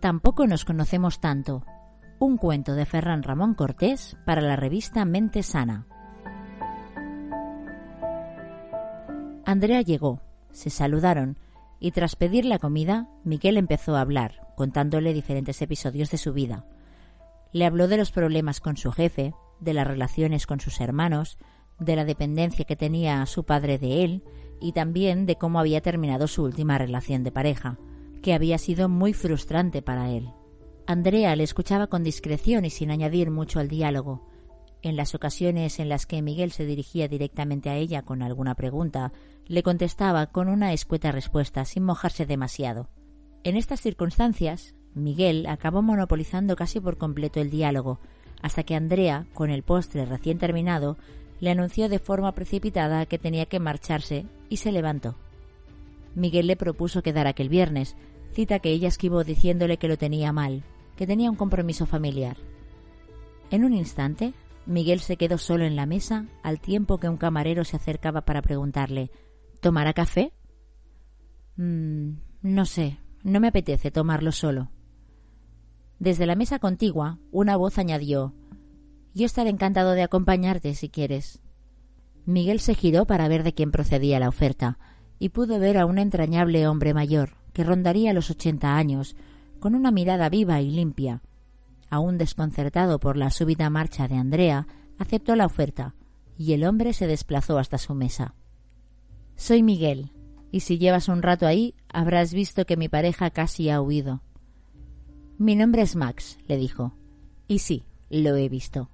Tampoco 0.00 0.46
nos 0.46 0.64
conocemos 0.64 1.18
tanto. 1.18 1.64
Un 2.20 2.36
cuento 2.36 2.74
de 2.74 2.86
Ferran 2.86 3.24
Ramón 3.24 3.54
Cortés 3.54 4.16
para 4.24 4.40
la 4.40 4.54
revista 4.54 5.04
Mente 5.04 5.42
Sana. 5.42 5.86
Andrea 9.44 9.82
llegó, 9.82 10.22
se 10.52 10.70
saludaron 10.70 11.36
y 11.80 11.90
tras 11.90 12.14
pedir 12.14 12.44
la 12.44 12.60
comida, 12.60 13.08
Miguel 13.24 13.56
empezó 13.56 13.96
a 13.96 14.00
hablar, 14.00 14.46
contándole 14.56 15.12
diferentes 15.12 15.60
episodios 15.62 16.10
de 16.12 16.18
su 16.18 16.32
vida. 16.32 16.64
Le 17.52 17.66
habló 17.66 17.88
de 17.88 17.96
los 17.96 18.12
problemas 18.12 18.60
con 18.60 18.76
su 18.76 18.92
jefe, 18.92 19.34
de 19.58 19.74
las 19.74 19.86
relaciones 19.86 20.46
con 20.46 20.60
sus 20.60 20.80
hermanos, 20.80 21.38
de 21.80 21.96
la 21.96 22.04
dependencia 22.04 22.64
que 22.64 22.76
tenía 22.76 23.26
su 23.26 23.44
padre 23.44 23.78
de 23.78 24.04
él 24.04 24.22
y 24.60 24.72
también 24.72 25.26
de 25.26 25.36
cómo 25.36 25.58
había 25.58 25.80
terminado 25.80 26.28
su 26.28 26.44
última 26.44 26.78
relación 26.78 27.24
de 27.24 27.32
pareja 27.32 27.78
que 28.22 28.34
había 28.34 28.58
sido 28.58 28.88
muy 28.88 29.12
frustrante 29.12 29.82
para 29.82 30.10
él. 30.10 30.30
Andrea 30.86 31.36
le 31.36 31.44
escuchaba 31.44 31.86
con 31.88 32.02
discreción 32.02 32.64
y 32.64 32.70
sin 32.70 32.90
añadir 32.90 33.30
mucho 33.30 33.60
al 33.60 33.68
diálogo. 33.68 34.26
En 34.80 34.96
las 34.96 35.14
ocasiones 35.14 35.80
en 35.80 35.88
las 35.88 36.06
que 36.06 36.22
Miguel 36.22 36.52
se 36.52 36.64
dirigía 36.64 37.08
directamente 37.08 37.68
a 37.68 37.76
ella 37.76 38.02
con 38.02 38.22
alguna 38.22 38.54
pregunta, 38.54 39.12
le 39.46 39.62
contestaba 39.62 40.26
con 40.28 40.48
una 40.48 40.72
escueta 40.72 41.12
respuesta, 41.12 41.64
sin 41.64 41.82
mojarse 41.84 42.26
demasiado. 42.26 42.88
En 43.44 43.56
estas 43.56 43.80
circunstancias, 43.80 44.74
Miguel 44.94 45.46
acabó 45.46 45.82
monopolizando 45.82 46.56
casi 46.56 46.80
por 46.80 46.96
completo 46.96 47.40
el 47.40 47.50
diálogo, 47.50 47.98
hasta 48.42 48.62
que 48.62 48.74
Andrea, 48.74 49.26
con 49.34 49.50
el 49.50 49.62
postre 49.62 50.04
recién 50.06 50.38
terminado, 50.38 50.96
le 51.40 51.50
anunció 51.50 51.88
de 51.88 51.98
forma 51.98 52.32
precipitada 52.32 53.06
que 53.06 53.18
tenía 53.18 53.46
que 53.46 53.60
marcharse 53.60 54.26
y 54.48 54.58
se 54.58 54.72
levantó. 54.72 55.16
Miguel 56.14 56.46
le 56.46 56.56
propuso 56.56 57.02
quedar 57.02 57.26
aquel 57.26 57.48
viernes, 57.48 57.96
cita 58.32 58.58
que 58.58 58.70
ella 58.70 58.88
esquivó 58.88 59.24
diciéndole 59.24 59.78
que 59.78 59.88
lo 59.88 59.96
tenía 59.96 60.32
mal, 60.32 60.64
que 60.96 61.06
tenía 61.06 61.30
un 61.30 61.36
compromiso 61.36 61.86
familiar. 61.86 62.36
En 63.50 63.64
un 63.64 63.72
instante, 63.72 64.34
Miguel 64.66 65.00
se 65.00 65.16
quedó 65.16 65.38
solo 65.38 65.64
en 65.64 65.76
la 65.76 65.86
mesa 65.86 66.26
al 66.42 66.60
tiempo 66.60 66.98
que 66.98 67.08
un 67.08 67.16
camarero 67.16 67.64
se 67.64 67.76
acercaba 67.76 68.22
para 68.22 68.42
preguntarle 68.42 69.10
¿Tomará 69.60 69.92
café? 69.92 70.32
Mm, 71.56 72.18
no 72.42 72.64
sé, 72.66 72.98
no 73.22 73.40
me 73.40 73.48
apetece 73.48 73.90
tomarlo 73.90 74.30
solo. 74.30 74.70
Desde 75.98 76.26
la 76.26 76.36
mesa 76.36 76.58
contigua, 76.58 77.18
una 77.32 77.56
voz 77.56 77.78
añadió 77.78 78.34
Yo 79.14 79.26
estaré 79.26 79.50
encantado 79.50 79.92
de 79.92 80.02
acompañarte 80.02 80.74
si 80.74 80.88
quieres. 80.88 81.40
Miguel 82.26 82.60
se 82.60 82.74
giró 82.74 83.06
para 83.06 83.26
ver 83.26 83.42
de 83.42 83.54
quién 83.54 83.72
procedía 83.72 84.20
la 84.20 84.28
oferta, 84.28 84.78
y 85.18 85.30
pudo 85.30 85.58
ver 85.58 85.78
a 85.78 85.86
un 85.86 85.98
entrañable 85.98 86.66
hombre 86.66 86.94
mayor, 86.94 87.30
que 87.52 87.64
rondaría 87.64 88.12
los 88.12 88.30
ochenta 88.30 88.76
años, 88.76 89.16
con 89.58 89.74
una 89.74 89.90
mirada 89.90 90.28
viva 90.28 90.60
y 90.60 90.70
limpia. 90.70 91.22
Aún 91.90 92.18
desconcertado 92.18 93.00
por 93.00 93.16
la 93.16 93.30
súbita 93.30 93.70
marcha 93.70 94.08
de 94.08 94.16
Andrea, 94.16 94.66
aceptó 94.98 95.34
la 95.36 95.46
oferta, 95.46 95.94
y 96.36 96.52
el 96.52 96.64
hombre 96.64 96.92
se 96.92 97.06
desplazó 97.06 97.58
hasta 97.58 97.78
su 97.78 97.94
mesa. 97.94 98.34
Soy 99.36 99.62
Miguel, 99.62 100.12
y 100.50 100.60
si 100.60 100.78
llevas 100.78 101.08
un 101.08 101.22
rato 101.22 101.46
ahí, 101.46 101.74
habrás 101.88 102.32
visto 102.32 102.64
que 102.64 102.76
mi 102.76 102.88
pareja 102.88 103.30
casi 103.30 103.70
ha 103.70 103.80
huido. 103.80 104.22
Mi 105.38 105.56
nombre 105.56 105.82
es 105.82 105.94
Max, 105.96 106.38
le 106.46 106.56
dijo. 106.56 106.94
Y 107.46 107.60
sí, 107.60 107.84
lo 108.10 108.36
he 108.36 108.48
visto. 108.48 108.90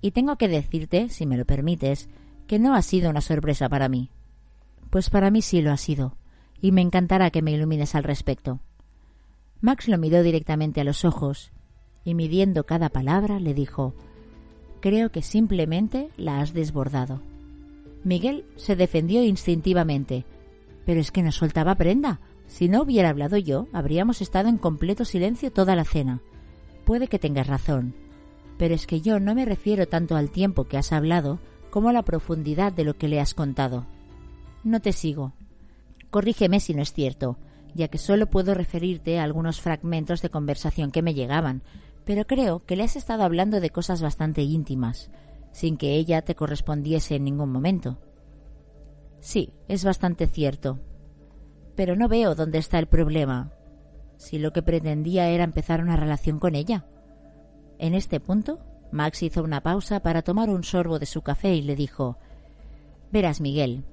Y 0.00 0.12
tengo 0.12 0.36
que 0.36 0.48
decirte, 0.48 1.08
si 1.08 1.26
me 1.26 1.36
lo 1.36 1.44
permites, 1.44 2.08
que 2.46 2.58
no 2.58 2.74
ha 2.74 2.82
sido 2.82 3.10
una 3.10 3.20
sorpresa 3.20 3.68
para 3.68 3.88
mí. 3.88 4.10
Pues 4.92 5.08
para 5.08 5.30
mí 5.30 5.40
sí 5.40 5.62
lo 5.62 5.72
ha 5.72 5.78
sido, 5.78 6.18
y 6.60 6.70
me 6.70 6.82
encantará 6.82 7.30
que 7.30 7.40
me 7.40 7.52
ilumines 7.52 7.94
al 7.94 8.04
respecto. 8.04 8.60
Max 9.62 9.88
lo 9.88 9.96
miró 9.96 10.22
directamente 10.22 10.82
a 10.82 10.84
los 10.84 11.06
ojos, 11.06 11.50
y 12.04 12.12
midiendo 12.12 12.66
cada 12.66 12.90
palabra 12.90 13.40
le 13.40 13.54
dijo 13.54 13.94
Creo 14.80 15.10
que 15.10 15.22
simplemente 15.22 16.10
la 16.18 16.40
has 16.40 16.52
desbordado. 16.52 17.22
Miguel 18.04 18.44
se 18.56 18.76
defendió 18.76 19.24
instintivamente. 19.24 20.26
Pero 20.84 21.00
es 21.00 21.10
que 21.10 21.22
no 21.22 21.32
soltaba 21.32 21.76
prenda. 21.76 22.20
Si 22.46 22.68
no 22.68 22.82
hubiera 22.82 23.08
hablado 23.08 23.38
yo, 23.38 23.68
habríamos 23.72 24.20
estado 24.20 24.50
en 24.50 24.58
completo 24.58 25.06
silencio 25.06 25.50
toda 25.50 25.74
la 25.74 25.84
cena. 25.84 26.20
Puede 26.84 27.08
que 27.08 27.18
tengas 27.18 27.46
razón, 27.46 27.94
pero 28.58 28.74
es 28.74 28.86
que 28.86 29.00
yo 29.00 29.20
no 29.20 29.34
me 29.34 29.46
refiero 29.46 29.88
tanto 29.88 30.16
al 30.16 30.30
tiempo 30.30 30.64
que 30.64 30.76
has 30.76 30.92
hablado 30.92 31.38
como 31.70 31.88
a 31.88 31.94
la 31.94 32.02
profundidad 32.02 32.74
de 32.74 32.84
lo 32.84 32.98
que 32.98 33.08
le 33.08 33.20
has 33.20 33.32
contado. 33.32 33.86
No 34.64 34.80
te 34.80 34.92
sigo. 34.92 35.32
Corrígeme 36.10 36.60
si 36.60 36.74
no 36.74 36.82
es 36.82 36.92
cierto, 36.92 37.38
ya 37.74 37.88
que 37.88 37.98
solo 37.98 38.28
puedo 38.28 38.54
referirte 38.54 39.18
a 39.18 39.24
algunos 39.24 39.60
fragmentos 39.60 40.22
de 40.22 40.30
conversación 40.30 40.90
que 40.90 41.02
me 41.02 41.14
llegaban, 41.14 41.62
pero 42.04 42.26
creo 42.26 42.64
que 42.64 42.76
le 42.76 42.84
has 42.84 42.96
estado 42.96 43.22
hablando 43.22 43.60
de 43.60 43.70
cosas 43.70 44.02
bastante 44.02 44.42
íntimas, 44.42 45.10
sin 45.52 45.76
que 45.76 45.94
ella 45.94 46.22
te 46.22 46.34
correspondiese 46.34 47.16
en 47.16 47.24
ningún 47.24 47.50
momento. 47.50 47.98
Sí, 49.20 49.52
es 49.68 49.84
bastante 49.84 50.26
cierto. 50.26 50.80
Pero 51.76 51.96
no 51.96 52.08
veo 52.08 52.34
dónde 52.34 52.58
está 52.58 52.78
el 52.78 52.86
problema. 52.86 53.52
Si 54.16 54.38
lo 54.38 54.52
que 54.52 54.62
pretendía 54.62 55.28
era 55.28 55.44
empezar 55.44 55.80
una 55.80 55.96
relación 55.96 56.38
con 56.38 56.54
ella. 56.54 56.86
En 57.78 57.94
este 57.94 58.20
punto, 58.20 58.60
Max 58.90 59.22
hizo 59.22 59.42
una 59.42 59.62
pausa 59.62 60.00
para 60.00 60.22
tomar 60.22 60.50
un 60.50 60.64
sorbo 60.64 60.98
de 60.98 61.06
su 61.06 61.22
café 61.22 61.54
y 61.54 61.62
le 61.62 61.74
dijo 61.76 62.18
Verás, 63.10 63.40
Miguel, 63.40 63.84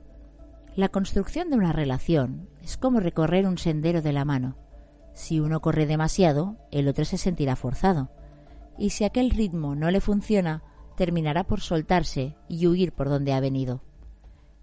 la 0.79 0.87
construcción 0.87 1.49
de 1.49 1.57
una 1.57 1.73
relación 1.73 2.47
es 2.63 2.77
como 2.77 3.01
recorrer 3.01 3.45
un 3.45 3.57
sendero 3.57 4.01
de 4.01 4.13
la 4.13 4.23
mano. 4.23 4.55
Si 5.13 5.41
uno 5.41 5.59
corre 5.59 5.85
demasiado, 5.85 6.55
el 6.71 6.87
otro 6.87 7.03
se 7.03 7.17
sentirá 7.17 7.57
forzado. 7.57 8.09
Y 8.77 8.91
si 8.91 9.03
aquel 9.03 9.31
ritmo 9.31 9.75
no 9.75 9.91
le 9.91 9.99
funciona, 9.99 10.63
terminará 10.95 11.43
por 11.43 11.59
soltarse 11.59 12.37
y 12.47 12.65
huir 12.65 12.93
por 12.93 13.09
donde 13.09 13.33
ha 13.33 13.41
venido. 13.41 13.83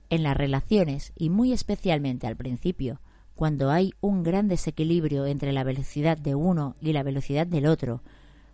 En 0.09 0.23
las 0.23 0.35
relaciones, 0.35 1.13
y 1.17 1.29
muy 1.29 1.53
especialmente 1.53 2.27
al 2.27 2.37
principio, 2.37 3.03
cuando 3.35 3.71
hay 3.71 3.93
un 4.01 4.23
gran 4.23 4.49
desequilibrio 4.49 5.27
entre 5.27 5.53
la 5.53 5.65
velocidad 5.65 6.17
de 6.17 6.35
uno 6.35 6.77
y 6.81 6.95
la 6.95 7.03
velocidad 7.03 7.47
del 7.47 7.67
otro, 7.67 8.03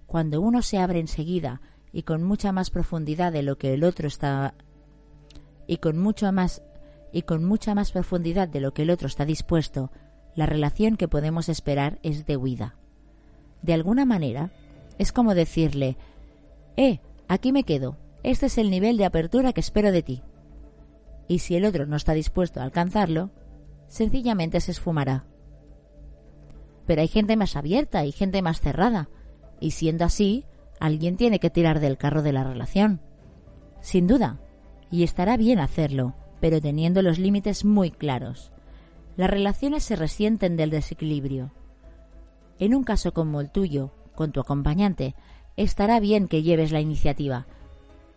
cuando 0.06 0.40
uno 0.40 0.62
se 0.62 0.78
abre 0.78 0.98
enseguida 0.98 1.60
y 1.92 2.02
con 2.02 2.24
mucha 2.24 2.50
más 2.50 2.70
profundidad 2.70 3.30
de 3.30 3.44
lo 3.44 3.56
que 3.56 3.72
el 3.72 3.84
otro 3.84 4.08
está 4.08 4.54
y 5.68 5.76
con 5.76 5.96
mucho 5.96 6.32
más 6.32 6.60
y 7.12 7.22
con 7.22 7.44
mucha 7.44 7.74
más 7.74 7.92
profundidad 7.92 8.48
de 8.48 8.60
lo 8.60 8.72
que 8.72 8.82
el 8.82 8.90
otro 8.90 9.06
está 9.06 9.24
dispuesto, 9.24 9.90
la 10.34 10.46
relación 10.46 10.96
que 10.96 11.08
podemos 11.08 11.48
esperar 11.48 11.98
es 12.02 12.26
de 12.26 12.36
huida. 12.36 12.76
De 13.60 13.74
alguna 13.74 14.04
manera, 14.04 14.50
es 14.98 15.12
como 15.12 15.34
decirle, 15.34 15.96
Eh, 16.76 17.00
aquí 17.28 17.52
me 17.52 17.64
quedo, 17.64 17.98
este 18.22 18.46
es 18.46 18.56
el 18.56 18.70
nivel 18.70 18.96
de 18.96 19.04
apertura 19.04 19.52
que 19.52 19.60
espero 19.60 19.92
de 19.92 20.02
ti. 20.02 20.22
Y 21.28 21.40
si 21.40 21.54
el 21.54 21.64
otro 21.64 21.86
no 21.86 21.96
está 21.96 22.14
dispuesto 22.14 22.60
a 22.60 22.64
alcanzarlo, 22.64 23.30
sencillamente 23.88 24.60
se 24.60 24.70
esfumará. 24.70 25.26
Pero 26.86 27.02
hay 27.02 27.08
gente 27.08 27.36
más 27.36 27.56
abierta 27.56 28.04
y 28.06 28.12
gente 28.12 28.42
más 28.42 28.60
cerrada, 28.60 29.08
y 29.60 29.72
siendo 29.72 30.04
así, 30.04 30.46
alguien 30.80 31.16
tiene 31.16 31.38
que 31.38 31.50
tirar 31.50 31.78
del 31.78 31.98
carro 31.98 32.22
de 32.22 32.32
la 32.32 32.42
relación. 32.42 33.00
Sin 33.80 34.06
duda, 34.06 34.40
y 34.90 35.04
estará 35.04 35.36
bien 35.36 35.58
hacerlo, 35.58 36.14
pero 36.42 36.60
teniendo 36.60 37.02
los 37.02 37.20
límites 37.20 37.64
muy 37.64 37.92
claros. 37.92 38.50
Las 39.16 39.30
relaciones 39.30 39.84
se 39.84 39.94
resienten 39.94 40.56
del 40.56 40.70
desequilibrio. 40.70 41.52
En 42.58 42.74
un 42.74 42.82
caso 42.82 43.12
como 43.14 43.40
el 43.40 43.48
tuyo, 43.48 43.92
con 44.16 44.32
tu 44.32 44.40
acompañante, 44.40 45.14
estará 45.56 46.00
bien 46.00 46.26
que 46.26 46.42
lleves 46.42 46.72
la 46.72 46.80
iniciativa, 46.80 47.46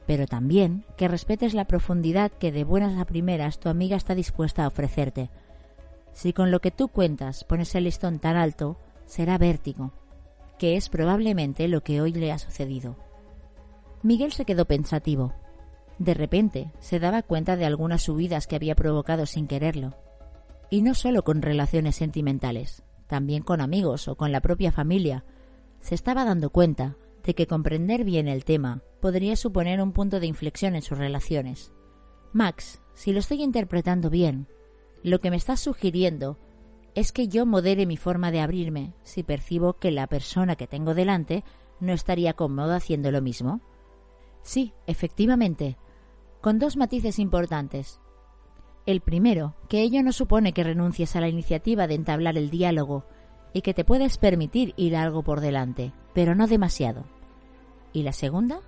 pero 0.08 0.26
también 0.26 0.86
que 0.98 1.08
respetes 1.08 1.54
la 1.54 1.66
profundidad 1.66 2.32
que 2.32 2.52
de 2.52 2.64
buenas 2.64 3.00
a 3.00 3.06
primeras 3.06 3.60
tu 3.60 3.70
amiga 3.70 3.96
está 3.96 4.16
dispuesta 4.16 4.64
a 4.64 4.70
ofrecerte. 4.70 5.30
Si 6.12 6.34
con 6.34 6.50
lo 6.50 6.62
que 6.62 6.72
tú 6.72 6.88
cuentas 6.88 7.44
pones 7.44 7.76
el 7.76 7.84
listón 7.84 8.18
tan 8.18 8.38
alto, 8.38 8.80
será 9.06 9.38
vértigo, 9.38 9.92
que 10.58 10.78
es 10.78 10.90
probablemente 10.90 11.68
lo 11.68 11.82
que 11.82 12.02
hoy 12.02 12.12
le 12.12 12.32
ha 12.32 12.40
sucedido. 12.40 12.96
Miguel 14.02 14.32
se 14.32 14.46
quedó 14.46 14.66
pensativo. 14.66 15.34
De 15.98 16.14
repente 16.14 16.72
se 16.80 17.00
daba 17.00 17.22
cuenta 17.24 17.56
de 17.56 17.66
algunas 17.66 18.04
subidas 18.04 18.48
que 18.48 18.56
había 18.56 18.76
provocado 18.76 19.26
sin 19.26 19.48
quererlo. 19.48 19.96
Y 20.70 20.82
no 20.82 20.94
solo 20.94 21.24
con 21.24 21.42
relaciones 21.42 21.96
sentimentales, 21.96 22.84
también 23.08 23.44
con 23.44 23.62
amigos 23.62 24.08
o 24.08 24.16
con 24.16 24.32
la 24.32 24.42
propia 24.42 24.72
familia. 24.72 25.24
Se 25.80 25.96
estaba 25.96 26.26
dando 26.26 26.50
cuenta 26.50 26.98
de 27.24 27.34
que 27.34 27.48
comprender 27.48 28.04
bien 28.04 28.28
el 28.28 28.44
tema 28.44 28.82
podría 29.00 29.36
suponer 29.36 29.82
un 29.82 29.94
punto 29.94 30.20
de 30.20 30.28
inflexión 30.28 30.76
en 30.76 30.82
sus 30.82 30.98
relaciones. 30.98 31.72
Max, 32.34 32.82
si 32.94 33.14
lo 33.14 33.20
estoy 33.20 33.42
interpretando 33.44 34.10
bien, 34.10 34.48
lo 35.04 35.20
que 35.22 35.30
me 35.30 35.38
estás 35.38 35.60
sugiriendo 35.60 36.38
es 36.96 37.12
que 37.12 37.28
yo 37.28 37.46
modere 37.46 37.86
mi 37.86 37.98
forma 37.98 38.32
de 38.32 38.42
abrirme 38.42 38.94
si 39.04 39.24
percibo 39.24 39.74
que 39.74 39.92
la 39.92 40.08
persona 40.08 40.56
que 40.56 40.68
tengo 40.68 40.94
delante 40.94 41.44
no 41.80 41.94
estaría 41.94 42.34
cómoda 42.34 42.78
haciendo 42.78 43.12
lo 43.12 43.22
mismo. 43.22 43.62
Sí, 44.42 44.74
efectivamente, 44.88 45.78
con 46.46 46.60
dos 46.60 46.78
matices 46.78 47.18
importantes. 47.18 48.00
El 48.86 49.02
primero, 49.02 49.56
que 49.68 49.82
ello 49.82 50.04
no 50.04 50.12
supone 50.12 50.54
que 50.54 50.64
renuncies 50.64 51.16
a 51.16 51.20
la 51.20 51.28
iniciativa 51.28 51.88
de 51.88 51.96
entablar 51.96 52.38
el 52.38 52.52
diálogo 52.52 53.04
y 53.52 53.64
que 53.64 53.74
te 53.74 53.84
puedes 53.84 54.20
permitir 54.20 54.76
ir 54.78 54.96
algo 54.96 55.24
por 55.24 55.42
delante, 55.42 55.92
pero 56.14 56.36
no 56.36 56.46
demasiado. 56.46 57.04
Y 57.94 58.04
la 58.04 58.14
segunda, 58.14 58.60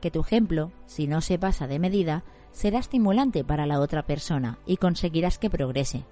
que 0.00 0.10
tu 0.10 0.20
ejemplo, 0.20 0.72
si 0.86 1.06
no 1.06 1.20
se 1.20 1.38
pasa 1.38 1.66
de 1.66 1.78
medida, 1.78 2.24
será 2.52 2.78
estimulante 2.78 3.44
para 3.44 3.66
la 3.66 3.78
otra 3.78 4.06
persona 4.06 4.58
y 4.64 4.78
conseguirás 4.78 5.36
que 5.36 5.50
progrese. 5.50 6.04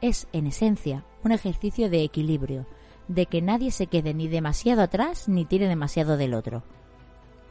Es, 0.00 0.28
en 0.32 0.46
esencia, 0.46 1.04
un 1.24 1.32
ejercicio 1.32 1.90
de 1.90 2.04
equilibrio, 2.04 2.64
de 3.08 3.26
que 3.26 3.42
nadie 3.42 3.72
se 3.72 3.88
quede 3.88 4.14
ni 4.14 4.28
demasiado 4.28 4.82
atrás 4.82 5.28
ni 5.28 5.44
tire 5.44 5.66
demasiado 5.66 6.16
del 6.16 6.34
otro. 6.34 6.62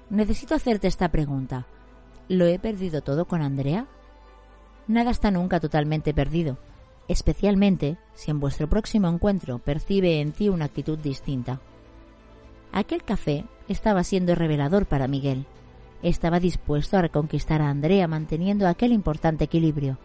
Necesito 0.09 0.55
hacerte 0.55 0.87
esta 0.87 1.09
pregunta. 1.09 1.67
¿Lo 2.29 2.45
he 2.45 2.59
perdido 2.59 3.01
todo 3.01 3.25
con 3.25 3.41
Andrea? 3.41 3.87
Nada 4.87 5.11
está 5.11 5.31
nunca 5.31 5.61
totalmente 5.61 6.13
perdido, 6.13 6.57
especialmente 7.07 7.97
si 8.15 8.31
en 8.31 8.41
vuestro 8.41 8.67
próximo 8.67 9.07
encuentro 9.07 9.59
percibe 9.59 10.19
en 10.19 10.33
ti 10.33 10.49
una 10.49 10.65
actitud 10.65 10.97
distinta. 10.97 11.61
Aquel 12.73 13.03
café 13.03 13.45
estaba 13.69 14.03
siendo 14.03 14.35
revelador 14.35 14.87
para 14.87 15.07
Miguel. 15.07 15.45
Estaba 16.03 16.41
dispuesto 16.41 16.97
a 16.97 17.01
reconquistar 17.01 17.61
a 17.61 17.69
Andrea 17.69 18.09
manteniendo 18.09 18.67
aquel 18.67 18.91
importante 18.91 19.45
equilibrio. 19.45 19.97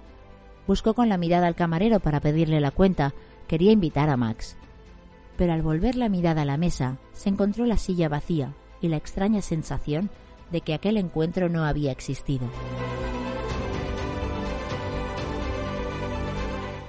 Buscó 0.69 0.95
con 0.95 1.09
la 1.09 1.19
mirada 1.19 1.49
al 1.49 1.57
camarero 1.57 1.99
para 1.99 2.21
pedirle 2.21 2.61
la 2.61 2.71
cuenta. 2.71 3.15
Quería 3.49 3.73
invitar 3.73 4.09
a 4.09 4.17
Max. 4.17 4.57
Pero 5.37 5.53
al 5.53 5.63
volver 5.63 5.97
la 5.97 6.09
mirada 6.09 6.43
a 6.43 6.47
la 6.47 6.57
mesa, 6.57 6.99
se 7.13 7.31
encontró 7.31 7.67
la 7.67 7.79
silla 7.79 8.09
vacía 8.09 8.55
y 8.81 8.89
la 8.89 8.97
extraña 8.97 9.43
sensación 9.43 10.09
de 10.53 10.61
que 10.61 10.75
aquel 10.75 10.97
encuentro 10.97 11.49
no 11.49 11.65
había 11.65 11.91
existido. 11.91 12.49